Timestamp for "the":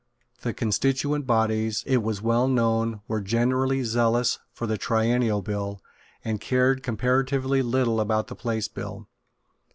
0.41-0.51, 4.65-4.75, 8.25-8.35